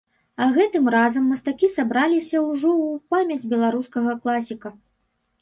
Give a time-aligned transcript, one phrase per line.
[0.43, 4.69] А гэтым разам мастакі сабраліся ўжо ў памяць беларускага класіка.